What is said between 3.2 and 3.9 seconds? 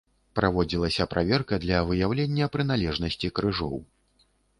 крыжоў.